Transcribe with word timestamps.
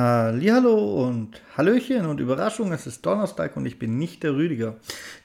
Hallo 0.00 1.08
und 1.08 1.42
Hallöchen 1.56 2.06
und 2.06 2.20
Überraschung, 2.20 2.70
es 2.70 2.86
ist 2.86 3.04
Donnerstag 3.04 3.56
und 3.56 3.66
ich 3.66 3.80
bin 3.80 3.98
nicht 3.98 4.22
der 4.22 4.36
Rüdiger. 4.36 4.76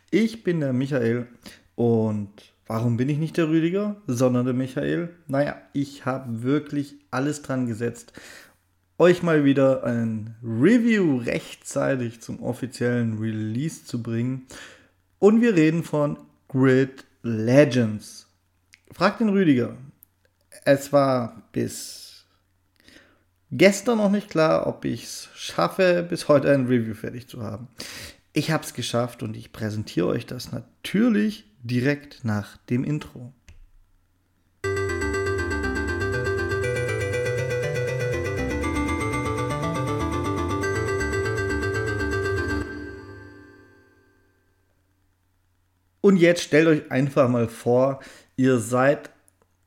Ich 0.09 0.43
bin 0.43 0.61
der 0.61 0.73
Michael 0.73 1.27
und 1.75 2.31
warum 2.65 2.97
bin 2.97 3.07
ich 3.07 3.19
nicht 3.19 3.37
der 3.37 3.49
Rüdiger, 3.49 3.97
sondern 4.07 4.45
der 4.45 4.55
Michael? 4.55 5.09
Naja, 5.27 5.57
ich 5.73 6.07
habe 6.07 6.41
wirklich 6.41 6.95
alles 7.11 7.43
dran 7.43 7.67
gesetzt, 7.67 8.13
euch 8.97 9.21
mal 9.21 9.45
wieder 9.45 9.83
ein 9.83 10.33
Review 10.43 11.17
rechtzeitig 11.17 12.21
zum 12.21 12.41
offiziellen 12.41 13.19
Release 13.19 13.85
zu 13.85 14.01
bringen. 14.01 14.47
Und 15.19 15.39
wir 15.41 15.53
reden 15.53 15.83
von 15.83 16.17
Grid 16.47 17.05
Legends. 17.21 18.25
Fragt 18.91 19.19
den 19.19 19.29
Rüdiger. 19.29 19.77
Es 20.65 20.91
war 20.91 21.43
bis 21.51 22.02
gestern 23.55 23.99
noch 23.99 24.09
nicht 24.09 24.29
klar, 24.29 24.67
ob 24.67 24.83
ich 24.83 25.03
es 25.03 25.29
schaffe, 25.35 26.05
bis 26.07 26.27
heute 26.27 26.51
ein 26.51 26.65
Review 26.65 26.95
fertig 26.95 27.27
zu 27.27 27.43
haben. 27.43 27.67
Ich 28.33 28.49
habe 28.51 28.63
es 28.63 28.73
geschafft 28.73 29.21
und 29.21 29.37
ich 29.37 29.51
präsentiere 29.51 30.07
euch 30.07 30.25
das 30.25 30.51
natürlich 30.51 31.45
direkt 31.61 32.25
nach 32.25 32.57
dem 32.69 32.83
Intro. 32.83 33.31
Und 46.01 46.17
jetzt 46.17 46.41
stellt 46.41 46.67
euch 46.67 46.91
einfach 46.91 47.29
mal 47.29 47.47
vor, 47.47 48.01
ihr 48.35 48.57
seid, 48.59 49.11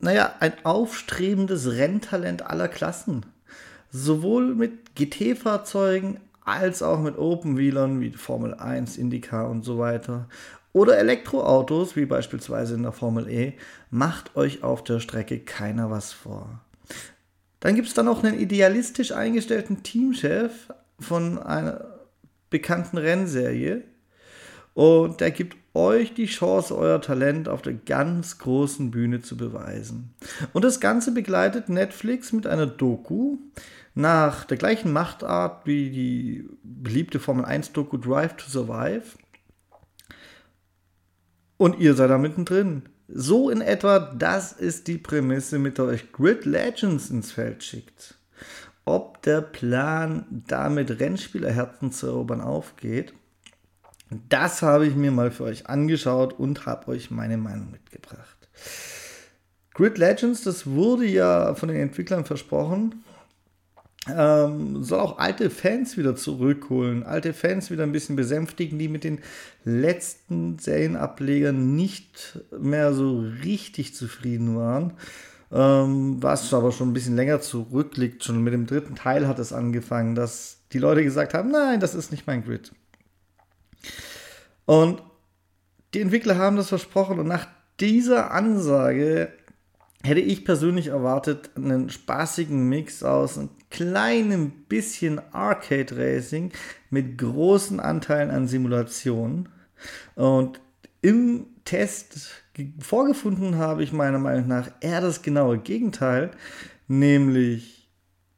naja, 0.00 0.34
ein 0.40 0.52
aufstrebendes 0.64 1.72
Renntalent 1.72 2.42
aller 2.42 2.68
Klassen 2.68 3.24
sowohl 3.90 4.54
mit 4.54 4.94
GT-Fahrzeugen 4.94 6.20
als 6.44 6.82
auch 6.82 7.00
mit 7.00 7.18
Open-Wheelern 7.18 8.00
wie 8.00 8.10
Formel 8.10 8.54
1, 8.54 8.98
IndyCar 8.98 9.50
und 9.50 9.64
so 9.64 9.78
weiter. 9.78 10.28
Oder 10.72 10.98
Elektroautos 10.98 11.96
wie 11.96 12.06
beispielsweise 12.06 12.74
in 12.74 12.82
der 12.82 12.92
Formel 12.92 13.28
E, 13.28 13.54
macht 13.90 14.36
euch 14.36 14.62
auf 14.62 14.84
der 14.84 15.00
Strecke 15.00 15.38
keiner 15.40 15.90
was 15.90 16.12
vor. 16.12 16.60
Dann 17.60 17.74
gibt 17.74 17.88
es 17.88 17.94
dann 17.94 18.08
auch 18.08 18.22
einen 18.22 18.38
idealistisch 18.38 19.12
eingestellten 19.12 19.82
Teamchef 19.82 20.68
von 21.00 21.38
einer 21.38 21.86
bekannten 22.50 22.98
Rennserie. 22.98 23.84
Und 24.74 25.20
der 25.20 25.30
gibt 25.30 25.56
euch 25.76 26.14
die 26.14 26.26
Chance, 26.26 26.76
euer 26.76 27.00
Talent 27.00 27.48
auf 27.48 27.62
der 27.62 27.74
ganz 27.74 28.38
großen 28.38 28.90
Bühne 28.90 29.20
zu 29.20 29.36
beweisen. 29.36 30.14
Und 30.52 30.64
das 30.64 30.80
Ganze 30.80 31.12
begleitet 31.12 31.68
Netflix 31.68 32.32
mit 32.32 32.46
einer 32.46 32.66
Doku 32.66 33.36
nach 33.94 34.44
der 34.44 34.56
gleichen 34.56 34.92
Machtart 34.92 35.66
wie 35.66 35.90
die 35.90 36.48
beliebte 36.62 37.20
Formel 37.20 37.44
1 37.44 37.72
Doku 37.72 37.96
Drive 37.98 38.36
to 38.36 38.48
Survive. 38.48 39.04
Und 41.58 41.78
ihr 41.78 41.94
seid 41.94 42.10
da 42.10 42.18
mittendrin. 42.18 42.82
So 43.08 43.50
in 43.50 43.60
etwa, 43.60 43.98
das 43.98 44.52
ist 44.52 44.88
die 44.88 44.98
Prämisse, 44.98 45.58
mit 45.58 45.78
der 45.78 45.86
euch 45.86 46.12
Grid 46.12 46.44
Legends 46.44 47.10
ins 47.10 47.32
Feld 47.32 47.62
schickt. 47.62 48.18
Ob 48.84 49.22
der 49.22 49.40
Plan, 49.40 50.26
damit 50.48 51.00
Rennspielerherzen 51.00 51.92
zu 51.92 52.08
erobern, 52.08 52.40
aufgeht, 52.40 53.14
das 54.10 54.62
habe 54.62 54.86
ich 54.86 54.94
mir 54.94 55.10
mal 55.10 55.30
für 55.30 55.44
euch 55.44 55.68
angeschaut 55.68 56.38
und 56.38 56.66
habe 56.66 56.88
euch 56.88 57.10
meine 57.10 57.36
Meinung 57.36 57.70
mitgebracht. 57.70 58.48
Grid 59.74 59.98
Legends, 59.98 60.42
das 60.42 60.66
wurde 60.66 61.04
ja 61.04 61.54
von 61.54 61.68
den 61.68 61.78
Entwicklern 61.78 62.24
versprochen, 62.24 63.04
ähm, 64.08 64.82
soll 64.82 65.00
auch 65.00 65.18
alte 65.18 65.50
Fans 65.50 65.96
wieder 65.96 66.14
zurückholen, 66.14 67.02
alte 67.02 67.34
Fans 67.34 67.70
wieder 67.70 67.82
ein 67.82 67.92
bisschen 67.92 68.16
besänftigen, 68.16 68.78
die 68.78 68.88
mit 68.88 69.04
den 69.04 69.20
letzten 69.64 70.58
Serienablegern 70.58 71.74
nicht 71.74 72.40
mehr 72.58 72.94
so 72.94 73.24
richtig 73.44 73.94
zufrieden 73.94 74.56
waren. 74.56 74.92
Ähm, 75.52 76.22
was 76.22 76.52
aber 76.54 76.72
schon 76.72 76.90
ein 76.90 76.94
bisschen 76.94 77.16
länger 77.16 77.40
zurückliegt, 77.40 78.24
schon 78.24 78.42
mit 78.42 78.52
dem 78.52 78.66
dritten 78.66 78.94
Teil 78.94 79.28
hat 79.28 79.38
es 79.38 79.52
angefangen, 79.52 80.14
dass 80.14 80.58
die 80.72 80.78
Leute 80.78 81.04
gesagt 81.04 81.34
haben, 81.34 81.50
nein, 81.50 81.80
das 81.80 81.94
ist 81.94 82.10
nicht 82.10 82.26
mein 82.26 82.44
Grid. 82.44 82.72
Und 84.64 85.02
die 85.94 86.00
Entwickler 86.00 86.36
haben 86.36 86.56
das 86.56 86.68
versprochen 86.68 87.18
und 87.18 87.28
nach 87.28 87.46
dieser 87.80 88.30
Ansage 88.32 89.32
hätte 90.02 90.20
ich 90.20 90.44
persönlich 90.44 90.88
erwartet 90.88 91.50
einen 91.56 91.90
spaßigen 91.90 92.68
Mix 92.68 93.02
aus 93.02 93.38
einem 93.38 93.50
kleinen 93.70 94.50
bisschen 94.66 95.20
Arcade 95.32 95.96
Racing 95.96 96.52
mit 96.90 97.18
großen 97.18 97.80
Anteilen 97.80 98.30
an 98.30 98.46
Simulationen. 98.46 99.48
Und 100.14 100.60
im 101.02 101.46
Test 101.64 102.30
vorgefunden 102.78 103.56
habe 103.56 103.82
ich 103.82 103.92
meiner 103.92 104.18
Meinung 104.18 104.46
nach 104.48 104.70
eher 104.80 105.00
das 105.00 105.22
genaue 105.22 105.58
Gegenteil, 105.58 106.30
nämlich 106.88 107.75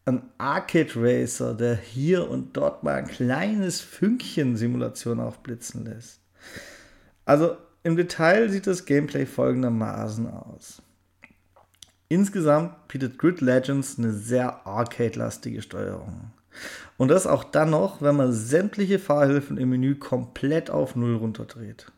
ein 0.09 0.23
Arcade 0.39 0.93
Racer, 0.97 1.55
der 1.55 1.77
hier 1.77 2.29
und 2.29 2.57
dort 2.57 2.83
mal 2.83 2.95
ein 2.95 3.07
kleines 3.07 3.81
Fünkchen 3.81 4.57
Simulation 4.57 5.21
aufblitzen 5.21 5.85
lässt. 5.85 6.21
Also 7.25 7.57
im 7.83 7.97
Detail 7.97 8.49
sieht 8.49 8.67
das 8.67 8.85
Gameplay 8.85 9.27
folgendermaßen 9.27 10.29
aus. 10.29 10.83
Insgesamt 12.09 12.89
bietet 12.89 13.19
Grid 13.19 13.41
Legends 13.41 13.99
eine 13.99 14.13
sehr 14.13 14.67
arcade-lastige 14.67 15.61
Steuerung. 15.61 16.33
Und 16.97 17.09
das 17.09 17.27
auch 17.27 17.45
dann 17.45 17.71
noch, 17.71 18.01
wenn 18.01 18.17
man 18.17 18.33
sämtliche 18.33 18.99
Fahrhilfen 18.99 19.59
im 19.59 19.69
Menü 19.69 19.95
komplett 19.95 20.71
auf 20.71 20.97
Null 20.97 21.17
runterdreht. 21.17 21.93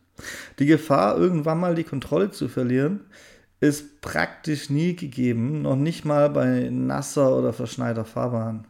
Die 0.59 0.65
Gefahr, 0.65 1.17
irgendwann 1.17 1.59
mal 1.59 1.75
die 1.75 1.85
Kontrolle 1.85 2.29
zu 2.29 2.47
verlieren, 2.47 3.05
ist 3.61 4.01
praktisch 4.01 4.69
nie 4.69 4.95
gegeben, 4.95 5.61
noch 5.61 5.77
nicht 5.77 6.03
mal 6.03 6.29
bei 6.29 6.69
nasser 6.69 7.37
oder 7.37 7.53
verschneiter 7.53 8.03
Fahrbahn. 8.03 8.67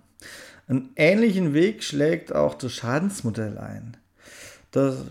Einen 0.68 0.92
ähnlichen 0.96 1.54
Weg 1.54 1.84
schlägt 1.84 2.36
auch 2.36 2.54
das 2.54 2.74
Schadensmodell 2.74 3.58
ein. 3.58 3.98
Das 4.72 5.06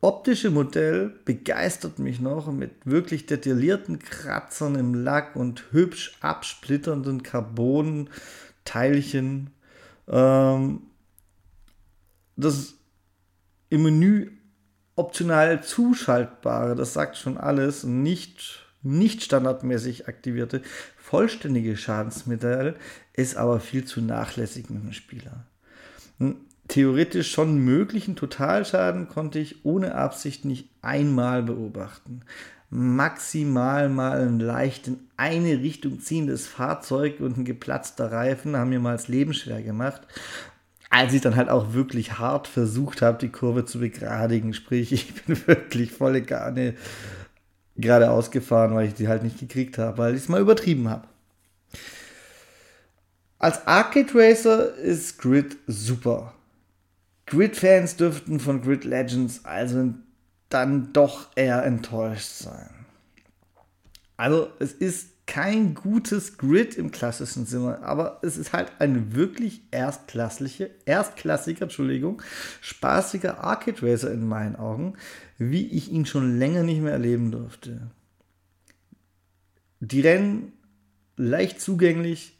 optische 0.00 0.50
Modell 0.50 1.12
begeistert 1.24 1.98
mich 1.98 2.20
noch 2.20 2.50
mit 2.50 2.70
wirklich 2.84 3.26
detaillierten 3.26 3.98
Kratzern 3.98 4.74
im 4.74 4.94
Lack 4.94 5.36
und 5.36 5.64
hübsch 5.70 6.16
absplitternden 6.20 7.22
Carbon-Teilchen. 7.22 9.50
Ähm, 10.08 10.82
das 12.36 12.72
im 13.68 13.82
Menü 13.82 14.30
optional 14.96 15.62
zuschaltbare, 15.62 16.74
das 16.74 16.94
sagt 16.94 17.18
schon 17.18 17.36
alles, 17.36 17.84
nicht, 17.84 18.67
nicht 18.82 19.22
standardmäßig 19.22 20.08
aktivierte, 20.08 20.62
vollständige 20.96 21.76
Schadensmodell 21.76 22.76
ist 23.12 23.36
aber 23.36 23.60
viel 23.60 23.84
zu 23.84 24.00
nachlässig 24.00 24.70
mit 24.70 24.82
dem 24.82 24.92
Spieler. 24.92 25.44
Hm, 26.18 26.36
theoretisch 26.68 27.30
schon 27.30 27.58
möglichen 27.58 28.14
Totalschaden 28.14 29.08
konnte 29.08 29.38
ich 29.38 29.64
ohne 29.64 29.94
Absicht 29.94 30.44
nicht 30.44 30.68
einmal 30.82 31.42
beobachten. 31.42 32.20
Maximal 32.70 33.88
mal 33.88 34.20
ein 34.20 34.40
leicht 34.40 34.88
in 34.88 34.98
eine 35.16 35.60
Richtung 35.60 36.00
ziehendes 36.00 36.46
Fahrzeug 36.46 37.20
und 37.20 37.38
ein 37.38 37.44
geplatzter 37.46 38.12
Reifen 38.12 38.56
haben 38.56 38.68
mir 38.68 38.80
mal 38.80 38.92
das 38.92 39.08
Leben 39.08 39.32
schwer 39.32 39.62
gemacht. 39.62 40.02
Als 40.90 41.14
ich 41.14 41.20
dann 41.20 41.36
halt 41.36 41.48
auch 41.48 41.72
wirklich 41.72 42.18
hart 42.18 42.46
versucht 42.46 43.02
habe, 43.02 43.18
die 43.18 43.30
Kurve 43.30 43.64
zu 43.64 43.80
begradigen. 43.80 44.52
Sprich, 44.52 44.92
ich 44.92 45.14
bin 45.14 45.46
wirklich 45.46 45.92
volle 45.92 46.22
Garne 46.22 46.74
geradeaus 47.78 48.30
gefahren, 48.30 48.74
weil 48.74 48.88
ich 48.88 48.94
die 48.94 49.08
halt 49.08 49.22
nicht 49.22 49.38
gekriegt 49.38 49.78
habe, 49.78 49.98
weil 49.98 50.14
ich 50.14 50.22
es 50.22 50.28
mal 50.28 50.40
übertrieben 50.40 50.88
habe. 50.88 51.06
Als 53.38 53.66
Arcade 53.66 54.12
Racer 54.14 54.74
ist 54.74 55.18
Grid 55.18 55.56
super. 55.66 56.34
Grid-Fans 57.26 57.96
dürften 57.96 58.40
von 58.40 58.62
Grid 58.62 58.84
Legends 58.84 59.44
also 59.44 59.94
dann 60.48 60.92
doch 60.92 61.28
eher 61.36 61.62
enttäuscht 61.64 62.26
sein. 62.26 62.70
Also 64.16 64.50
es 64.58 64.72
ist 64.72 65.10
kein 65.28 65.74
gutes 65.74 66.38
Grid 66.38 66.76
im 66.76 66.90
klassischen 66.90 67.44
Sinne, 67.44 67.82
aber 67.82 68.18
es 68.22 68.38
ist 68.38 68.54
halt 68.54 68.72
ein 68.78 69.14
wirklich 69.14 69.60
erstklassliche, 69.70 70.70
erstklassiger, 70.86 71.62
Entschuldigung, 71.62 72.22
spaßiger 72.62 73.44
Arcade 73.44 73.82
Racer 73.82 74.10
in 74.10 74.26
meinen 74.26 74.56
Augen, 74.56 74.94
wie 75.36 75.66
ich 75.66 75.92
ihn 75.92 76.06
schon 76.06 76.38
länger 76.38 76.62
nicht 76.62 76.80
mehr 76.80 76.92
erleben 76.92 77.30
durfte. 77.30 77.90
Die 79.80 80.00
Rennen 80.00 80.54
leicht 81.18 81.60
zugänglich 81.60 82.38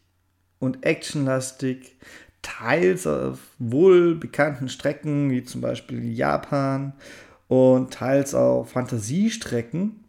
und 0.59 0.87
actionlastig, 0.87 1.99
teils 2.41 3.07
auf 3.07 3.39
wohl 3.59 4.15
bekannten 4.15 4.71
Strecken, 4.71 5.31
wie 5.31 5.45
zum 5.45 5.61
Beispiel 5.61 6.11
Japan 6.11 6.95
und 7.49 7.93
teils 7.93 8.35
auf 8.35 8.71
Fantasiestrecken. 8.71 10.05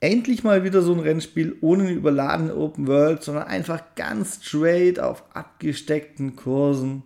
Endlich 0.00 0.44
mal 0.44 0.64
wieder 0.64 0.80
so 0.80 0.94
ein 0.94 1.00
Rennspiel 1.00 1.56
ohne 1.60 1.84
eine 1.84 1.92
überladene 1.92 2.56
Open 2.56 2.86
World, 2.86 3.22
sondern 3.22 3.44
einfach 3.44 3.82
ganz 3.96 4.40
straight 4.42 4.98
auf 4.98 5.24
abgesteckten 5.34 6.36
Kursen. 6.36 7.02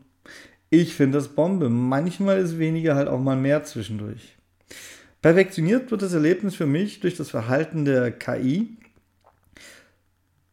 Ich 0.70 0.94
finde 0.94 1.18
das 1.18 1.28
Bombe. 1.28 1.68
Manchmal 1.68 2.38
ist 2.38 2.58
weniger 2.58 2.94
halt 2.94 3.08
auch 3.08 3.20
mal 3.20 3.36
mehr 3.36 3.64
zwischendurch. 3.64 4.36
Perfektioniert 5.22 5.90
wird 5.90 6.02
das 6.02 6.12
Erlebnis 6.12 6.54
für 6.54 6.66
mich 6.66 7.00
durch 7.00 7.16
das 7.16 7.30
Verhalten 7.30 7.84
der 7.84 8.12
KI, 8.12 8.76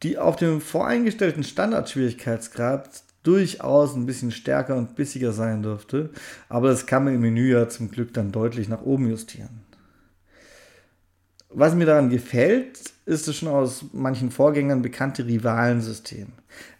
die 0.01 0.17
auf 0.17 0.35
dem 0.35 0.61
voreingestellten 0.61 1.43
Standardschwierigkeitsgrad 1.43 3.03
durchaus 3.23 3.95
ein 3.95 4.05
bisschen 4.05 4.31
stärker 4.31 4.77
und 4.77 4.95
bissiger 4.95 5.31
sein 5.31 5.61
dürfte, 5.61 6.09
aber 6.49 6.69
das 6.69 6.87
kann 6.87 7.03
man 7.03 7.15
im 7.15 7.21
Menü 7.21 7.51
ja 7.51 7.69
zum 7.69 7.91
Glück 7.91 8.13
dann 8.13 8.31
deutlich 8.31 8.67
nach 8.67 8.81
oben 8.81 9.09
justieren. 9.09 9.61
Was 11.53 11.75
mir 11.75 11.85
daran 11.85 12.09
gefällt, 12.09 12.93
ist 13.05 13.27
das 13.27 13.35
schon 13.35 13.49
aus 13.49 13.85
manchen 13.91 14.31
Vorgängern 14.31 14.81
bekannte 14.81 15.25
Rivalensystem. 15.25 16.27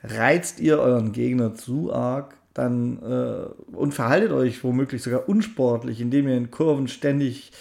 Reizt 0.03 0.59
ihr 0.59 0.79
euren 0.79 1.11
Gegner 1.11 1.55
zu 1.55 1.93
arg, 1.93 2.35
dann 2.53 3.01
äh, 3.01 3.75
und 3.75 3.93
verhaltet 3.93 4.31
euch 4.31 4.63
womöglich 4.63 5.01
sogar 5.03 5.27
unsportlich, 5.27 6.01
indem 6.01 6.27
ihr 6.27 6.37
in 6.37 6.51
Kurven 6.51 6.87
ständig 6.87 7.51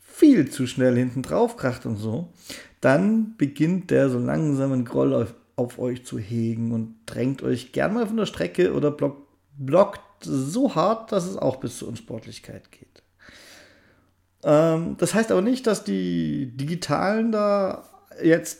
viel 0.00 0.50
zu 0.50 0.66
schnell 0.66 0.96
hinten 0.96 1.22
drauf 1.22 1.56
kracht 1.56 1.86
und 1.86 1.96
so, 1.96 2.32
dann 2.80 3.36
beginnt 3.36 3.90
der 3.90 4.08
so 4.08 4.18
langsam 4.18 4.72
einen 4.72 4.84
Groll 4.84 5.14
auf, 5.14 5.34
auf 5.54 5.78
euch 5.78 6.04
zu 6.04 6.18
hegen 6.18 6.72
und 6.72 6.96
drängt 7.06 7.42
euch 7.42 7.72
gern 7.72 7.94
mal 7.94 8.06
von 8.06 8.16
der 8.16 8.26
Strecke 8.26 8.74
oder 8.74 8.90
block, 8.90 9.26
blockt 9.56 10.00
so 10.20 10.74
hart, 10.74 11.12
dass 11.12 11.26
es 11.26 11.36
auch 11.36 11.56
bis 11.56 11.78
zur 11.78 11.88
Unsportlichkeit 11.88 12.72
geht. 12.72 13.02
Ähm, 14.44 14.96
das 14.98 15.14
heißt 15.14 15.30
aber 15.32 15.42
nicht, 15.42 15.66
dass 15.66 15.84
die 15.84 16.56
Digitalen 16.56 17.32
da 17.32 17.84
jetzt 18.22 18.58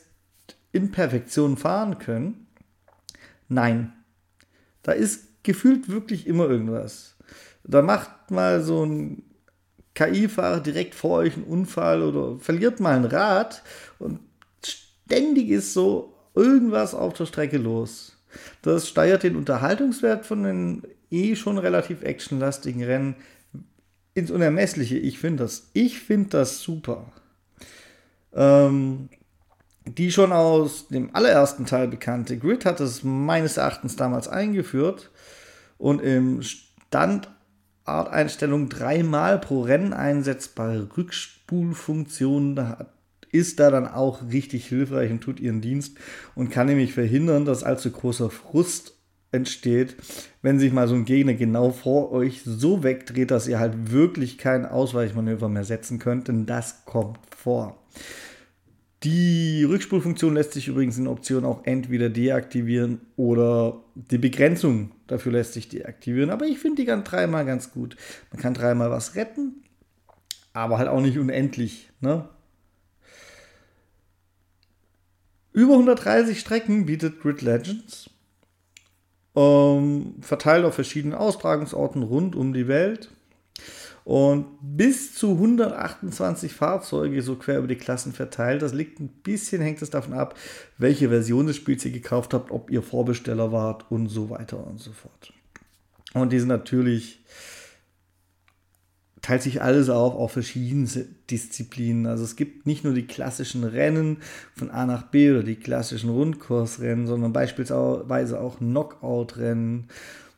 in 0.73 0.91
Perfektion 0.91 1.57
fahren 1.57 1.99
können. 1.99 2.47
Nein, 3.49 3.93
da 4.83 4.93
ist 4.93 5.43
gefühlt 5.43 5.89
wirklich 5.89 6.27
immer 6.27 6.49
irgendwas. 6.49 7.17
Da 7.65 7.83
macht 7.83 8.31
mal 8.31 8.63
so 8.63 8.85
ein 8.85 9.23
KI-Fahrer 9.95 10.61
direkt 10.61 10.95
vor 10.95 11.19
euch 11.19 11.35
einen 11.35 11.45
Unfall 11.45 12.03
oder 12.03 12.39
verliert 12.39 12.81
mal 12.81 12.97
ein 12.97 13.05
Rad 13.05 13.63
und 13.99 14.21
ständig 14.65 15.49
ist 15.49 15.75
so 15.75 16.15
irgendwas 16.35 16.95
auf 16.95 17.15
der 17.15 17.27
Strecke 17.27 17.59
los. 17.59 18.17
Das 18.63 18.89
steigert 18.89 19.23
den 19.23 19.37
Unterhaltungswert 19.37 20.27
von 20.27 20.45
den 20.45 20.83
eh 21.11 21.35
schon 21.35 21.59
relativ 21.59 22.03
actionlastigen 22.03 22.85
Rennen 22.85 23.17
ins 24.19 24.31
Unermessliche. 24.31 24.99
Ich 24.99 25.19
finde 25.19 25.45
das, 25.45 25.71
ich 25.73 26.01
finde 26.01 26.29
das 26.31 26.61
super. 26.61 27.11
Ähm, 28.35 29.09
die 29.87 30.13
schon 30.13 30.33
aus 30.33 30.89
dem 30.89 31.15
allerersten 31.15 31.65
Teil 31.67 31.89
bekannte 31.89 32.39
Grid 32.39 32.65
hat 32.65 32.81
es 32.81 33.05
meines 33.05 33.57
Erachtens 33.57 33.97
damals 33.97 34.29
eingeführt 34.29 35.11
und 35.79 36.03
im 36.03 36.43
Standardeinstellung 36.43 38.69
dreimal 38.69 39.39
pro 39.39 39.63
Rennen 39.63 39.95
einsetzbare 39.95 40.89
Rückspulfunktion 40.97 42.77
ist 43.31 43.61
da 43.61 43.71
dann 43.71 43.87
auch 43.87 44.23
richtig 44.31 44.67
hilfreich 44.67 45.11
und 45.11 45.21
tut 45.21 45.39
ihren 45.41 45.61
Dienst 45.61 45.99
und 46.35 46.51
kann 46.51 46.67
nämlich 46.67 46.95
verhindern, 46.95 47.45
dass 47.45 47.63
allzu 47.63 47.91
großer 47.91 48.31
Frust 48.31 48.98
entsteht, 49.31 49.97
wenn 50.43 50.59
sich 50.59 50.73
mal 50.73 50.89
so 50.89 50.95
ein 50.95 51.05
Gegner 51.05 51.35
genau 51.35 51.71
vor 51.71 52.13
euch 52.13 52.43
so 52.45 52.83
wegdreht, 52.83 53.31
dass 53.31 53.49
ihr 53.49 53.59
halt 53.59 53.91
wirklich 53.93 54.39
kein 54.39 54.65
Ausweichmanöver 54.65 55.49
mehr 55.49 55.65
setzen 55.65 55.99
könnt, 55.99 56.29
denn 56.29 56.47
das 56.47 56.85
kommt 56.85 57.19
vor. 57.37 57.79
Die 59.05 59.63
Rückspulfunktion 59.63 60.35
lässt 60.35 60.55
sich 60.55 60.67
übrigens 60.67 60.99
in 60.99 61.07
Option 61.07 61.45
auch 61.45 61.65
entweder 61.65 62.09
deaktivieren 62.09 63.01
oder 63.17 63.85
die 63.95 64.19
Begrenzung 64.19 64.91
dafür 65.07 65.33
lässt 65.33 65.53
sich 65.53 65.69
deaktivieren. 65.69 66.31
Aber 66.31 66.47
ich 66.47 66.59
finde 66.59 66.83
die 66.83 66.87
kann 66.87 67.05
dreimal 67.05 67.47
ganz 67.47 67.71
gut. 67.71 67.97
Man 68.33 68.41
kann 68.43 68.55
dreimal 68.55 68.91
was 68.91 69.15
retten, 69.15 69.63
aber 70.53 70.79
halt 70.79 70.89
auch 70.89 71.01
nicht 71.01 71.17
unendlich. 71.17 71.91
Ne? 72.01 72.29
Über 75.53 75.75
130 75.75 76.41
Strecken 76.41 76.87
bietet 76.87 77.21
Grid 77.21 77.43
Legends 77.43 78.11
ähm, 79.39 80.15
verteilt 80.21 80.65
auf 80.65 80.75
verschiedenen 80.75 81.17
Austragungsorten 81.17 82.03
rund 82.03 82.35
um 82.35 82.53
die 82.53 82.67
Welt. 82.67 83.11
Und 84.05 84.47
bis 84.63 85.15
zu 85.15 85.33
128 85.33 86.53
Fahrzeuge 86.53 87.21
so 87.21 87.37
quer 87.37 87.59
über 87.59 87.67
die 87.67 87.77
Klassen 87.77 88.15
verteilt. 88.15 88.63
Das 88.63 88.73
liegt 88.73 89.01
ein 89.01 89.09
bisschen, 89.09 89.61
hängt 89.61 89.83
es 89.83 89.91
davon 89.91 90.15
ab, 90.15 90.35
welche 90.79 91.11
Version 91.11 91.47
des 91.47 91.57
Spiels 91.57 91.85
ihr 91.85 91.91
gekauft 91.91 92.33
habt, 92.33 92.51
ob 92.51 92.71
ihr 92.71 92.83
Vorbesteller 92.83 93.53
wart 93.53 93.85
und 93.91 94.09
so 94.09 94.31
weiter 94.31 94.67
und 94.67 94.81
so 94.81 94.93
fort. 94.93 95.33
Und 96.15 96.33
die 96.33 96.39
sind 96.39 96.49
natürlich 96.49 97.21
teilt 99.23 99.43
sich 99.43 99.63
alles 99.63 99.89
auf 99.89 100.15
auf 100.15 100.33
verschiedene 100.33 101.07
Disziplinen. 101.31 102.07
Also 102.07 102.25
es 102.25 102.37
gibt 102.37 102.67
nicht 102.67 102.85
nur 102.85 102.95
die 102.95 103.07
klassischen 103.07 103.65
Rennen 103.65 104.19
von 104.55 104.71
A 104.71 104.87
nach 104.87 105.05
B 105.05 105.31
oder 105.31 105.43
die 105.43 105.57
klassischen 105.57 106.11
Rundkursrennen, 106.11 107.07
sondern 107.07 107.33
beispielsweise 107.33 108.41
auch 108.41 108.59
Knockout-Rennen. 108.59 109.89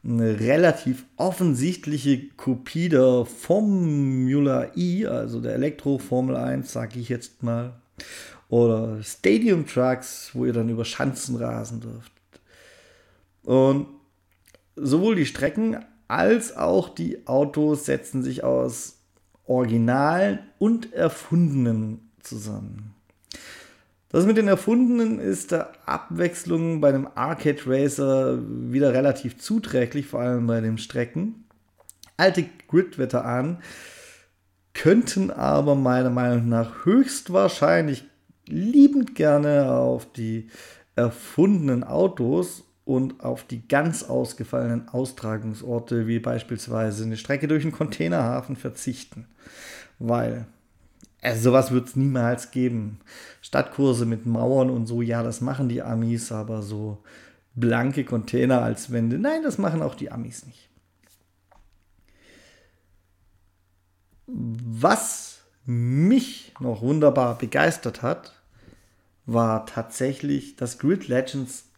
Eine 0.02 0.40
relativ 0.40 1.04
offensichtliche 1.16 2.28
Kopie 2.36 2.88
der 2.88 3.26
Formula 3.26 4.68
E, 4.74 5.06
also 5.06 5.40
der 5.40 5.54
Elektro-Formel 5.54 6.36
1, 6.36 6.72
sage 6.72 6.98
ich 6.98 7.10
jetzt 7.10 7.42
mal. 7.42 7.74
Oder 8.48 9.02
Stadium 9.02 9.66
Trucks, 9.66 10.30
wo 10.32 10.46
ihr 10.46 10.54
dann 10.54 10.70
über 10.70 10.86
Schanzen 10.86 11.36
rasen 11.36 11.80
dürft. 11.80 12.12
Und 13.42 13.86
sowohl 14.74 15.16
die 15.16 15.26
Strecken 15.26 15.76
als 16.10 16.56
auch 16.56 16.88
die 16.88 17.28
Autos 17.28 17.86
setzen 17.86 18.24
sich 18.24 18.42
aus 18.42 18.98
Originalen 19.46 20.40
und 20.58 20.92
Erfundenen 20.92 22.10
zusammen. 22.20 22.96
Das 24.08 24.26
mit 24.26 24.36
den 24.36 24.48
Erfundenen 24.48 25.20
ist 25.20 25.52
der 25.52 25.70
Abwechslung 25.86 26.80
bei 26.80 26.88
einem 26.88 27.06
Arcade 27.14 27.60
Racer 27.64 28.40
wieder 28.42 28.92
relativ 28.92 29.38
zuträglich, 29.38 30.08
vor 30.08 30.18
allem 30.18 30.48
bei 30.48 30.60
den 30.60 30.78
Strecken. 30.78 31.44
Alte 32.16 32.44
Grid-Veteranen 32.66 33.58
könnten 34.74 35.30
aber 35.30 35.76
meiner 35.76 36.10
Meinung 36.10 36.48
nach 36.48 36.84
höchstwahrscheinlich 36.84 38.04
liebend 38.46 39.14
gerne 39.14 39.70
auf 39.70 40.12
die 40.12 40.50
erfundenen 40.96 41.84
Autos 41.84 42.64
und 42.84 43.22
auf 43.22 43.44
die 43.44 43.66
ganz 43.66 44.02
ausgefallenen 44.02 44.88
Austragungsorte, 44.88 46.06
wie 46.06 46.18
beispielsweise 46.18 47.04
eine 47.04 47.16
Strecke 47.16 47.48
durch 47.48 47.62
einen 47.62 47.72
Containerhafen, 47.72 48.56
verzichten. 48.56 49.26
Weil 49.98 50.46
also 51.22 51.50
sowas 51.50 51.70
wird 51.70 51.88
es 51.88 51.96
niemals 51.96 52.50
geben. 52.50 53.00
Stadtkurse 53.42 54.06
mit 54.06 54.26
Mauern 54.26 54.70
und 54.70 54.86
so, 54.86 55.02
ja, 55.02 55.22
das 55.22 55.40
machen 55.40 55.68
die 55.68 55.82
Amis, 55.82 56.32
aber 56.32 56.62
so 56.62 57.02
blanke 57.54 58.04
Container 58.04 58.62
als 58.62 58.90
Wände, 58.90 59.18
nein, 59.18 59.42
das 59.42 59.58
machen 59.58 59.82
auch 59.82 59.94
die 59.94 60.10
Amis 60.10 60.46
nicht. 60.46 60.68
Was 64.26 65.42
mich 65.66 66.54
noch 66.60 66.82
wunderbar 66.82 67.36
begeistert 67.36 68.02
hat, 68.02 68.40
war 69.26 69.66
tatsächlich, 69.66 70.56
dass 70.56 70.78
Grid 70.78 71.08
Legends 71.08 71.69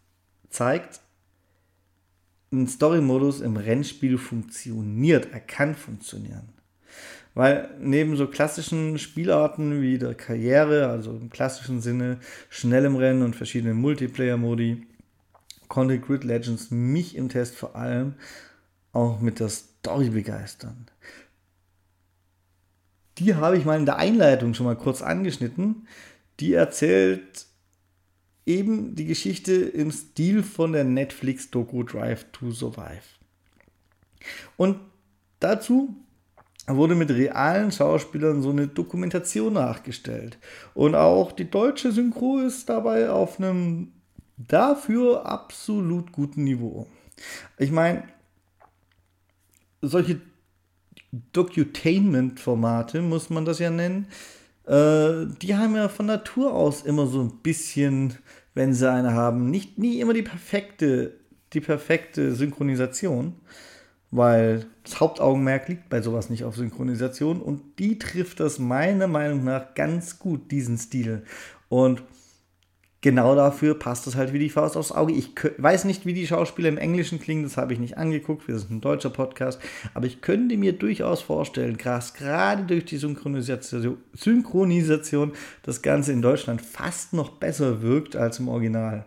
zeigt, 0.52 1.00
ein 2.52 2.66
Story-Modus 2.66 3.40
im 3.40 3.56
Rennspiel 3.56 4.18
funktioniert, 4.18 5.32
er 5.32 5.40
kann 5.40 5.74
funktionieren. 5.74 6.50
Weil 7.34 7.70
neben 7.80 8.16
so 8.16 8.26
klassischen 8.26 8.98
Spielarten 8.98 9.80
wie 9.80 9.98
der 9.98 10.14
Karriere, 10.14 10.88
also 10.88 11.12
im 11.12 11.30
klassischen 11.30 11.80
Sinne, 11.80 12.18
schnellem 12.50 12.96
Rennen 12.96 13.22
und 13.22 13.34
verschiedenen 13.34 13.78
Multiplayer-Modi, 13.78 14.86
konnte 15.68 15.98
Grid 15.98 16.24
Legends 16.24 16.70
mich 16.70 17.16
im 17.16 17.30
Test 17.30 17.56
vor 17.56 17.74
allem 17.74 18.14
auch 18.92 19.20
mit 19.20 19.40
der 19.40 19.48
Story 19.48 20.10
begeistern. 20.10 20.86
Die 23.16 23.34
habe 23.34 23.56
ich 23.56 23.64
mal 23.64 23.78
in 23.78 23.86
der 23.86 23.96
Einleitung 23.96 24.52
schon 24.52 24.66
mal 24.66 24.76
kurz 24.76 25.00
angeschnitten. 25.00 25.86
Die 26.40 26.52
erzählt 26.52 27.46
eben 28.46 28.94
die 28.94 29.06
Geschichte 29.06 29.52
im 29.52 29.90
Stil 29.90 30.42
von 30.42 30.72
der 30.72 30.84
Netflix-Doku 30.84 31.82
Drive 31.84 32.26
to 32.32 32.50
Survive. 32.50 33.02
Und 34.56 34.78
dazu 35.40 35.94
wurde 36.66 36.94
mit 36.94 37.10
realen 37.10 37.72
Schauspielern 37.72 38.42
so 38.42 38.50
eine 38.50 38.68
Dokumentation 38.68 39.52
nachgestellt. 39.52 40.38
Und 40.74 40.94
auch 40.94 41.32
die 41.32 41.50
deutsche 41.50 41.92
Synchro 41.92 42.38
ist 42.38 42.68
dabei 42.68 43.10
auf 43.10 43.38
einem 43.38 43.92
dafür 44.36 45.26
absolut 45.26 46.12
guten 46.12 46.44
Niveau. 46.44 46.86
Ich 47.58 47.70
meine, 47.70 48.04
solche 49.80 50.20
Docutainment-Formate, 51.32 53.02
muss 53.02 53.28
man 53.28 53.44
das 53.44 53.58
ja 53.58 53.70
nennen, 53.70 54.06
Äh, 54.66 55.26
die 55.40 55.56
haben 55.56 55.74
ja 55.74 55.88
von 55.88 56.06
Natur 56.06 56.54
aus 56.54 56.82
immer 56.82 57.06
so 57.06 57.20
ein 57.20 57.38
bisschen, 57.42 58.14
wenn 58.54 58.74
sie 58.74 58.90
eine 58.90 59.14
haben, 59.14 59.50
nicht 59.50 59.78
nie 59.78 60.00
immer 60.00 60.14
die 60.14 60.22
perfekte, 60.22 61.18
die 61.52 61.60
perfekte 61.60 62.34
Synchronisation, 62.34 63.34
weil 64.10 64.66
das 64.84 65.00
Hauptaugenmerk 65.00 65.68
liegt 65.68 65.88
bei 65.88 66.02
sowas 66.02 66.30
nicht 66.30 66.44
auf 66.44 66.56
Synchronisation 66.56 67.40
und 67.40 67.78
die 67.78 67.98
trifft 67.98 68.40
das 68.40 68.58
meiner 68.58 69.08
Meinung 69.08 69.44
nach 69.44 69.74
ganz 69.74 70.18
gut, 70.18 70.50
diesen 70.50 70.78
Stil. 70.78 71.24
Und 71.68 72.02
genau 73.02 73.34
dafür 73.34 73.78
passt 73.78 74.06
es 74.06 74.16
halt 74.16 74.32
wie 74.32 74.38
die 74.38 74.48
Faust 74.48 74.76
aufs 74.76 74.92
Auge. 74.92 75.12
Ich 75.12 75.32
weiß 75.58 75.84
nicht, 75.84 76.06
wie 76.06 76.14
die 76.14 76.26
Schauspieler 76.26 76.70
im 76.70 76.78
Englischen 76.78 77.20
klingen, 77.20 77.42
das 77.42 77.58
habe 77.58 77.74
ich 77.74 77.78
nicht 77.78 77.98
angeguckt, 77.98 78.48
wir 78.48 78.58
sind 78.58 78.70
ein 78.70 78.80
deutscher 78.80 79.10
Podcast, 79.10 79.60
aber 79.92 80.06
ich 80.06 80.22
könnte 80.22 80.56
mir 80.56 80.72
durchaus 80.72 81.20
vorstellen, 81.20 81.76
gerade 81.76 82.62
durch 82.62 82.86
die 82.86 82.96
Synchronisation, 82.96 83.98
Synchronisation 84.14 85.32
das 85.62 85.82
Ganze 85.82 86.12
in 86.12 86.22
Deutschland 86.22 86.62
fast 86.62 87.12
noch 87.12 87.30
besser 87.30 87.82
wirkt 87.82 88.16
als 88.16 88.38
im 88.38 88.48
Original. 88.48 89.04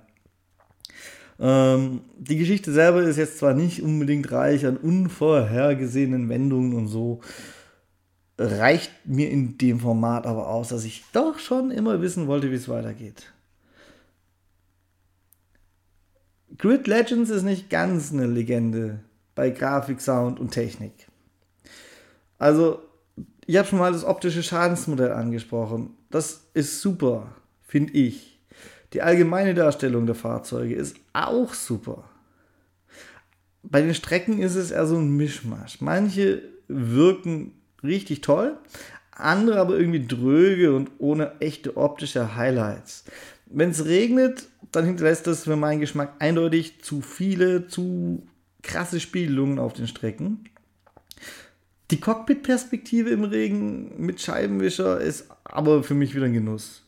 Ähm, 1.40 2.02
die 2.18 2.38
Geschichte 2.38 2.72
selber 2.72 3.02
ist 3.02 3.18
jetzt 3.18 3.40
zwar 3.40 3.54
nicht 3.54 3.82
unbedingt 3.82 4.32
reich 4.32 4.66
an 4.66 4.78
unvorhergesehenen 4.78 6.30
Wendungen 6.30 6.74
und 6.74 6.88
so, 6.88 7.22
reicht 8.38 8.92
mir 9.06 9.30
in 9.30 9.58
dem 9.58 9.80
Format 9.80 10.28
aber 10.28 10.50
aus, 10.50 10.70
dass 10.70 10.84
ich 10.84 11.04
doch 11.14 11.40
schon 11.40 11.72
immer 11.72 12.02
wissen 12.02 12.28
wollte, 12.28 12.52
wie 12.52 12.56
es 12.56 12.68
weitergeht. 12.68 13.32
Grid 16.58 16.88
Legends 16.88 17.30
ist 17.30 17.44
nicht 17.44 17.70
ganz 17.70 18.12
eine 18.12 18.28
Legende 18.28 19.00
bei 19.34 19.50
Grafik, 19.50 20.00
Sound 20.00 20.40
und 20.40 20.52
Technik. 20.52 20.94
Also, 22.38 22.80
ich 23.46 23.58
habe 23.58 23.68
schon 23.68 23.80
mal 23.80 23.92
das 23.92 24.04
optische 24.04 24.44
Schadensmodell 24.44 25.12
angesprochen. 25.12 25.92
Das 26.10 26.48
ist 26.54 26.82
super, 26.82 27.36
finde 27.62 27.94
ich. 27.94 28.40
Die 28.94 29.02
allgemeine 29.02 29.54
Darstellung 29.54 30.06
der 30.06 30.16
Fahrzeuge 30.16 30.76
ist 30.76 30.96
auch 31.14 31.54
super. 31.54 32.10
Bei 33.64 33.82
den 33.82 33.96
Strecken 33.96 34.40
ist 34.40 34.56
es 34.56 34.72
eher 34.72 34.86
so 34.86 34.98
ein 34.98 35.18
Mischmasch. 35.18 35.82
Manche 35.82 36.44
wirken 36.68 37.54
richtig 37.84 38.22
toll, 38.22 38.58
andere 39.12 39.60
aber 39.60 39.78
irgendwie 39.78 40.06
dröge 40.06 40.74
und 40.74 40.92
ohne 40.98 41.40
echte 41.40 41.78
optische 41.78 42.36
Highlights. 42.36 43.06
Wenn 43.48 43.72
es 43.72 43.86
regnet, 43.86 44.48
dann 44.76 44.86
hinterlässt 44.86 45.28
das 45.28 45.44
für 45.44 45.56
meinen 45.56 45.80
Geschmack 45.80 46.14
eindeutig 46.20 46.82
zu 46.82 47.02
viele, 47.02 47.68
zu 47.68 48.28
krasse 48.62 49.00
Spiegelungen 49.00 49.60
auf 49.60 49.74
den 49.74 49.88
Strecken. 49.88 50.46
Die 51.92 52.00
Cockpit-Perspektive 52.00 53.12
im 53.12 53.24
Regen 53.24 54.04
mit 54.04 54.20
Scheibenwischer 54.20 55.00
ist 55.00 55.28
aber 55.44 55.84
für 55.84 55.94
mich 55.94 56.16
wieder 56.16 56.26
ein 56.26 56.34
Genuss. 56.34 56.84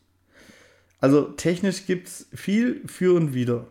Also 1.00 1.24
technisch 1.24 1.86
gibt 1.86 2.08
es 2.08 2.28
viel 2.34 2.82
für 2.88 3.16
und 3.16 3.34
wieder. 3.34 3.68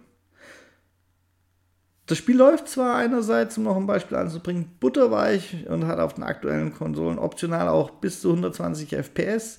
Das 2.07 2.19
Spiel 2.19 2.37
läuft 2.37 2.69
zwar 2.69 2.95
einerseits, 2.95 3.59
um 3.59 3.65
noch 3.65 3.77
ein 3.77 3.89
Beispiel 3.89 4.17
anzubringen, 4.17 4.71
butterweich 4.79 5.67
und 5.69 5.89
hat 5.89 5.99
auf 5.99 6.15
den 6.15 6.23
aktuellen 6.23 6.73
Konsolen 6.73 7.19
optional 7.19 7.69
auch 7.69 7.91
bis 7.91 8.21
zu 8.21 8.31
120 8.31 8.93
FPS, 8.93 9.59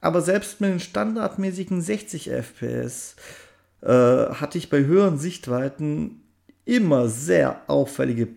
aber 0.00 0.20
selbst 0.20 0.60
mit 0.60 0.70
den 0.70 0.80
standardmäßigen 0.80 1.80
60 1.80 2.30
FPS 2.30 3.14
äh, 3.86 4.34
hatte 4.34 4.58
ich 4.58 4.68
bei 4.68 4.84
höheren 4.84 5.16
Sichtweiten 5.16 6.22
immer 6.64 7.08
sehr 7.08 7.62
auffällige 7.68 8.28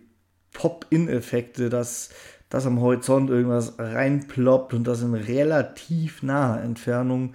Pop-In-Effekte, 0.53 1.69
dass, 1.69 2.09
dass 2.49 2.67
am 2.67 2.79
Horizont 2.79 3.29
irgendwas 3.31 3.73
reinploppt 3.79 4.73
und 4.75 4.85
dass 4.85 5.01
in 5.01 5.15
relativ 5.15 6.21
naher 6.21 6.63
Entfernung 6.63 7.33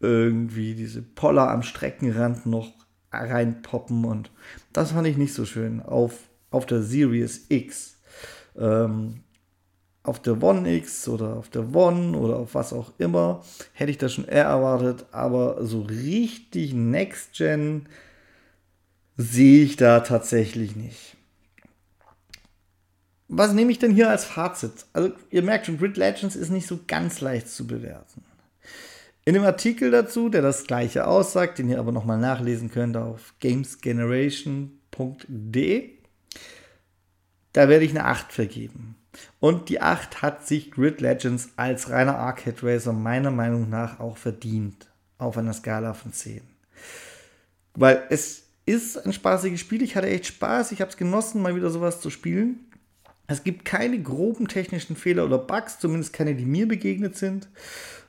irgendwie 0.00 0.74
diese 0.74 1.00
Poller 1.00 1.50
am 1.50 1.62
Streckenrand 1.62 2.44
noch 2.44 2.72
reinpoppen 3.10 4.04
und 4.04 4.30
das 4.72 4.92
fand 4.92 5.06
ich 5.06 5.16
nicht 5.16 5.32
so 5.32 5.46
schön 5.46 5.80
auf, 5.80 6.18
auf 6.50 6.66
der 6.66 6.82
Series 6.82 7.46
X. 7.48 7.96
Ähm, 8.58 9.23
auf 10.04 10.20
der 10.20 10.40
One 10.40 10.72
X 10.76 11.08
oder 11.08 11.34
auf 11.36 11.48
der 11.48 11.74
One 11.74 12.16
oder 12.16 12.36
auf 12.36 12.54
was 12.54 12.72
auch 12.72 12.92
immer, 12.98 13.42
hätte 13.72 13.90
ich 13.90 13.98
das 13.98 14.12
schon 14.12 14.26
eher 14.26 14.44
erwartet, 14.44 15.06
aber 15.10 15.66
so 15.66 15.80
richtig 15.80 16.74
Next 16.74 17.32
Gen 17.32 17.88
sehe 19.16 19.64
ich 19.64 19.74
da 19.76 19.98
tatsächlich 20.00 20.76
nicht. 20.76 21.16
Was 23.28 23.54
nehme 23.54 23.72
ich 23.72 23.78
denn 23.78 23.94
hier 23.94 24.10
als 24.10 24.26
Fazit? 24.26 24.84
Also, 24.92 25.12
ihr 25.30 25.42
merkt 25.42 25.64
schon, 25.66 25.78
Grid 25.78 25.96
Legends 25.96 26.36
ist 26.36 26.50
nicht 26.50 26.66
so 26.66 26.80
ganz 26.86 27.22
leicht 27.22 27.48
zu 27.48 27.66
bewerten. 27.66 28.22
In 29.24 29.32
dem 29.32 29.44
Artikel 29.44 29.90
dazu, 29.90 30.28
der 30.28 30.42
das 30.42 30.66
gleiche 30.66 31.06
aussagt, 31.06 31.58
den 31.58 31.70
ihr 31.70 31.78
aber 31.78 31.92
nochmal 31.92 32.18
nachlesen 32.18 32.70
könnt 32.70 32.98
auf 32.98 33.32
gamesgeneration.de, 33.40 35.90
da 37.54 37.70
werde 37.70 37.86
ich 37.86 37.92
eine 37.92 38.04
8 38.04 38.32
vergeben. 38.32 38.96
Und 39.40 39.68
die 39.68 39.80
8 39.80 40.22
hat 40.22 40.46
sich 40.46 40.70
Grid 40.70 41.00
Legends 41.00 41.50
als 41.56 41.90
reiner 41.90 42.18
Arcade 42.18 42.56
Racer 42.62 42.92
meiner 42.92 43.30
Meinung 43.30 43.68
nach 43.68 44.00
auch 44.00 44.16
verdient. 44.16 44.88
Auf 45.18 45.38
einer 45.38 45.52
Skala 45.52 45.94
von 45.94 46.12
10. 46.12 46.42
Weil 47.74 48.02
es 48.10 48.44
ist 48.66 49.04
ein 49.04 49.12
spaßiges 49.12 49.60
Spiel. 49.60 49.82
Ich 49.82 49.96
hatte 49.96 50.08
echt 50.08 50.26
Spaß. 50.26 50.72
Ich 50.72 50.80
habe 50.80 50.90
es 50.90 50.96
genossen, 50.96 51.42
mal 51.42 51.56
wieder 51.56 51.70
sowas 51.70 52.00
zu 52.00 52.10
spielen. 52.10 52.60
Es 53.26 53.42
gibt 53.42 53.64
keine 53.64 54.00
groben 54.02 54.48
technischen 54.48 54.96
Fehler 54.96 55.24
oder 55.24 55.38
Bugs, 55.38 55.78
zumindest 55.78 56.12
keine, 56.12 56.34
die 56.34 56.44
mir 56.44 56.68
begegnet 56.68 57.16
sind. 57.16 57.48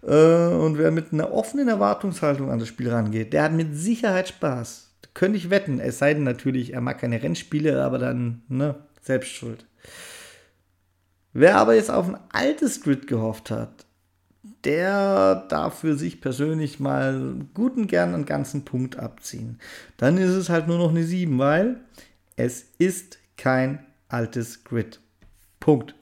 Äh, 0.04 0.48
und 0.48 0.78
wer 0.78 0.92
mit 0.92 1.14
einer 1.14 1.32
offenen 1.32 1.70
Erwartungshaltung 1.70 2.52
an 2.52 2.60
das 2.60 2.68
Spiel 2.68 2.90
rangeht, 2.90 3.32
der 3.32 3.44
hat 3.44 3.54
mit 3.54 3.76
Sicherheit 3.76 4.30
Spaß. 4.30 4.92
Könnte 5.14 5.38
ich 5.38 5.50
wetten. 5.50 5.80
Es 5.80 6.00
sei 6.00 6.14
denn 6.14 6.24
natürlich, 6.24 6.74
er 6.74 6.82
mag 6.82 7.00
keine 7.00 7.24
Rennspiele, 7.24 7.82
aber 7.82 7.98
dann, 7.98 8.42
ne, 8.50 8.76
selbst 9.02 9.32
schuld. 9.32 9.66
Wer 11.38 11.58
aber 11.58 11.76
jetzt 11.76 11.92
auf 11.92 12.08
ein 12.08 12.18
altes 12.30 12.80
Grid 12.80 13.08
gehofft 13.08 13.52
hat, 13.52 13.86
der 14.64 15.36
darf 15.50 15.80
für 15.80 15.98
sich 15.98 16.22
persönlich 16.22 16.80
mal 16.80 17.36
guten 17.54 17.88
gern 17.88 18.14
einen 18.14 18.26
ganzen 18.26 18.64
Punkt 18.64 18.98
abziehen. 18.98 19.60
Dann 19.98 20.18
ist 20.18 20.30
es 20.30 20.48
halt 20.48 20.70
nur 20.70 20.78
noch 20.78 20.92
eine 20.92 21.04
7, 21.04 21.38
weil 21.38 21.82
es 22.38 22.68
ist 22.78 23.20
kein 23.36 23.86
altes 24.08 24.64
Grid. 24.64 25.02
Punkt. 25.60 25.94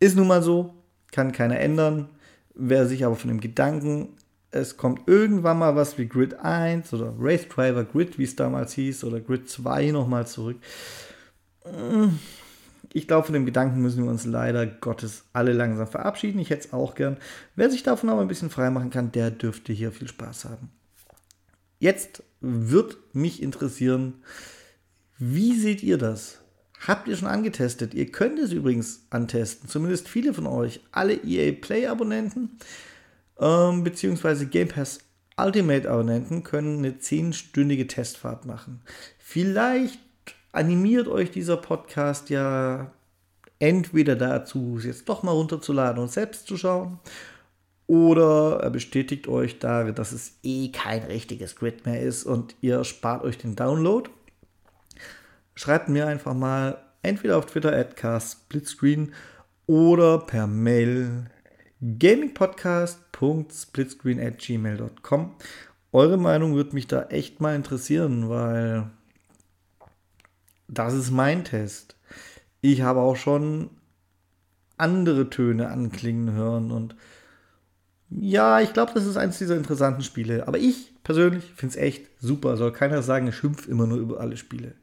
Ist 0.00 0.16
nun 0.16 0.26
mal 0.26 0.42
so, 0.42 0.74
kann 1.12 1.30
keiner 1.30 1.60
ändern. 1.60 2.08
Wer 2.56 2.88
sich 2.88 3.04
aber 3.04 3.14
von 3.14 3.28
dem 3.28 3.40
Gedanken, 3.40 4.16
es 4.50 4.76
kommt 4.76 5.06
irgendwann 5.06 5.60
mal 5.60 5.76
was 5.76 5.96
wie 5.96 6.08
Grid 6.08 6.34
1 6.34 6.92
oder 6.92 7.14
Race 7.20 7.46
Driver 7.46 7.84
Grid, 7.84 8.18
wie 8.18 8.24
es 8.24 8.34
damals 8.34 8.72
hieß, 8.72 9.04
oder 9.04 9.20
Grid 9.20 9.48
2 9.48 9.92
nochmal 9.92 10.26
zurück 10.26 10.56
ich 12.92 13.06
glaube, 13.06 13.26
von 13.26 13.34
dem 13.34 13.46
Gedanken 13.46 13.80
müssen 13.80 14.04
wir 14.04 14.10
uns 14.10 14.24
leider 14.24 14.66
Gottes 14.66 15.24
alle 15.32 15.52
langsam 15.52 15.86
verabschieden. 15.86 16.38
Ich 16.38 16.50
hätte 16.50 16.68
es 16.68 16.72
auch 16.72 16.94
gern. 16.94 17.18
Wer 17.56 17.70
sich 17.70 17.82
davon 17.82 18.08
aber 18.08 18.20
ein 18.20 18.28
bisschen 18.28 18.50
frei 18.50 18.70
machen 18.70 18.90
kann, 18.90 19.12
der 19.12 19.30
dürfte 19.30 19.72
hier 19.72 19.92
viel 19.92 20.08
Spaß 20.08 20.46
haben. 20.46 20.70
Jetzt 21.78 22.22
wird 22.40 22.96
mich 23.12 23.42
interessieren, 23.42 24.14
wie 25.18 25.58
seht 25.58 25.82
ihr 25.82 25.98
das? 25.98 26.40
Habt 26.86 27.08
ihr 27.08 27.16
schon 27.16 27.28
angetestet? 27.28 27.92
Ihr 27.94 28.10
könnt 28.10 28.38
es 28.38 28.52
übrigens 28.52 29.06
antesten, 29.10 29.68
zumindest 29.68 30.08
viele 30.08 30.32
von 30.32 30.46
euch. 30.46 30.80
Alle 30.92 31.14
EA 31.14 31.52
Play 31.52 31.86
Abonnenten 31.86 32.58
ähm, 33.38 33.84
beziehungsweise 33.84 34.46
Game 34.46 34.68
Pass 34.68 35.00
Ultimate 35.36 35.88
Abonnenten 35.88 36.42
können 36.42 36.78
eine 36.78 36.92
10-stündige 36.92 37.86
Testfahrt 37.86 38.44
machen. 38.44 38.80
Vielleicht 39.18 40.00
animiert 40.58 41.08
euch 41.08 41.30
dieser 41.30 41.56
Podcast 41.56 42.28
ja 42.30 42.90
entweder 43.60 44.16
dazu, 44.16 44.76
es 44.78 44.84
jetzt 44.84 45.08
doch 45.08 45.22
mal 45.22 45.30
runterzuladen 45.32 46.02
und 46.02 46.10
selbst 46.10 46.46
zu 46.46 46.56
schauen, 46.56 46.98
oder 47.86 48.60
er 48.60 48.70
bestätigt 48.70 49.28
euch 49.28 49.58
darin, 49.58 49.94
dass 49.94 50.12
es 50.12 50.38
eh 50.42 50.70
kein 50.70 51.02
richtiges 51.04 51.56
Grid 51.56 51.86
mehr 51.86 52.02
ist 52.02 52.24
und 52.24 52.54
ihr 52.60 52.84
spart 52.84 53.24
euch 53.24 53.38
den 53.38 53.56
Download. 53.56 54.10
Schreibt 55.54 55.88
mir 55.88 56.06
einfach 56.06 56.34
mal 56.34 56.76
entweder 57.02 57.38
auf 57.38 57.46
Twitter 57.46 57.72
at 57.72 57.94
Splitscreen 58.22 59.14
oder 59.66 60.18
per 60.18 60.46
Mail 60.46 61.30
gamingpodcast.splitscreen 61.80 64.20
at 64.20 64.38
gmail.com. 64.38 65.34
Eure 65.92 66.18
Meinung 66.18 66.54
würde 66.54 66.74
mich 66.74 66.88
da 66.88 67.04
echt 67.04 67.40
mal 67.40 67.56
interessieren, 67.56 68.28
weil 68.28 68.90
das 70.68 70.94
ist 70.94 71.10
mein 71.10 71.44
Test. 71.44 71.96
Ich 72.60 72.82
habe 72.82 73.00
auch 73.00 73.16
schon 73.16 73.70
andere 74.76 75.30
Töne 75.30 75.68
anklingen 75.68 76.32
hören 76.32 76.70
und 76.70 76.94
ja, 78.10 78.60
ich 78.60 78.72
glaube, 78.72 78.92
das 78.94 79.04
ist 79.04 79.16
eines 79.16 79.38
dieser 79.38 79.56
interessanten 79.56 80.02
Spiele. 80.02 80.48
Aber 80.48 80.58
ich 80.58 80.94
persönlich 81.04 81.44
finde 81.56 81.74
es 81.74 81.82
echt 81.82 82.06
super. 82.20 82.56
Soll 82.56 82.72
keiner 82.72 83.02
sagen, 83.02 83.26
ich 83.28 83.36
schimpfe 83.36 83.70
immer 83.70 83.86
nur 83.86 83.98
über 83.98 84.20
alle 84.20 84.36
Spiele. 84.38 84.74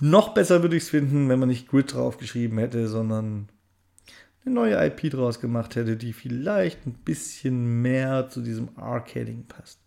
Noch 0.00 0.32
besser 0.34 0.62
würde 0.62 0.76
ich 0.76 0.84
es 0.84 0.88
finden, 0.88 1.28
wenn 1.28 1.38
man 1.38 1.48
nicht 1.48 1.68
Grid 1.68 1.92
draufgeschrieben 1.92 2.58
hätte, 2.58 2.88
sondern 2.88 3.48
eine 4.44 4.54
neue 4.54 4.86
IP 4.86 5.10
draus 5.10 5.40
gemacht 5.40 5.76
hätte, 5.76 5.96
die 5.96 6.12
vielleicht 6.12 6.86
ein 6.86 6.94
bisschen 6.94 7.82
mehr 7.82 8.28
zu 8.28 8.40
diesem 8.40 8.70
Arcading 8.76 9.46
passt. 9.46 9.80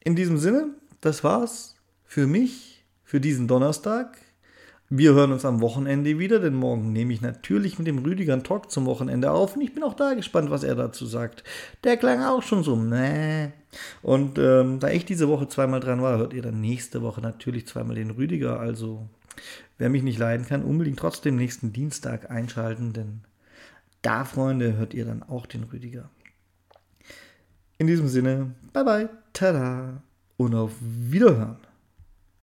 In 0.00 0.16
diesem 0.16 0.38
Sinne, 0.38 0.70
das 1.00 1.24
war's 1.24 1.76
für 2.04 2.26
mich 2.26 2.75
für 3.06 3.20
diesen 3.20 3.46
Donnerstag. 3.46 4.18
Wir 4.88 5.14
hören 5.14 5.32
uns 5.32 5.44
am 5.44 5.60
Wochenende 5.60 6.18
wieder, 6.18 6.38
denn 6.38 6.54
morgen 6.54 6.92
nehme 6.92 7.12
ich 7.12 7.20
natürlich 7.20 7.78
mit 7.78 7.86
dem 7.86 7.98
Rüdiger 7.98 8.34
einen 8.34 8.44
Talk 8.44 8.70
zum 8.70 8.84
Wochenende 8.84 9.30
auf 9.30 9.56
und 9.56 9.62
ich 9.62 9.72
bin 9.72 9.82
auch 9.82 9.94
da 9.94 10.14
gespannt, 10.14 10.50
was 10.50 10.64
er 10.64 10.74
dazu 10.74 11.06
sagt. 11.06 11.42
Der 11.84 11.96
klang 11.96 12.22
auch 12.22 12.42
schon 12.42 12.62
so, 12.62 12.76
ne. 12.76 13.52
Und 14.02 14.38
ähm, 14.38 14.80
da 14.80 14.88
ich 14.88 15.04
diese 15.04 15.28
Woche 15.28 15.48
zweimal 15.48 15.80
dran 15.80 16.02
war, 16.02 16.18
hört 16.18 16.34
ihr 16.34 16.42
dann 16.42 16.60
nächste 16.60 17.02
Woche 17.02 17.20
natürlich 17.20 17.66
zweimal 17.66 17.96
den 17.96 18.10
Rüdiger. 18.10 18.60
Also, 18.60 19.08
wer 19.78 19.88
mich 19.88 20.02
nicht 20.02 20.18
leiden 20.18 20.46
kann, 20.46 20.62
unbedingt 20.62 20.98
trotzdem 20.98 21.36
nächsten 21.36 21.72
Dienstag 21.72 22.30
einschalten, 22.30 22.92
denn 22.92 23.20
da, 24.02 24.24
Freunde, 24.24 24.76
hört 24.76 24.94
ihr 24.94 25.04
dann 25.04 25.22
auch 25.22 25.46
den 25.46 25.64
Rüdiger. 25.64 26.10
In 27.78 27.86
diesem 27.86 28.08
Sinne, 28.08 28.54
bye 28.72 28.84
bye, 28.84 29.08
tada 29.32 30.02
und 30.36 30.54
auf 30.54 30.72
Wiederhören. 30.80 31.65